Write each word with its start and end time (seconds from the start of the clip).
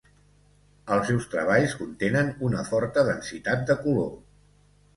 Els 0.95 1.05
seus 1.11 1.27
treballs 1.33 1.75
contenen 1.83 2.33
una 2.49 2.65
forta 2.73 3.07
densitat 3.13 3.65
de 3.71 3.79
color. 3.87 4.13